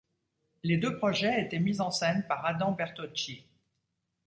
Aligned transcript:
Les 0.63 0.77
deux 0.79 0.97
projets 0.97 1.39
étaient 1.45 1.59
mis 1.59 1.79
en 1.79 1.91
scène 1.91 2.25
par 2.27 2.43
Adam 2.43 2.71
Bertocci. 2.71 3.45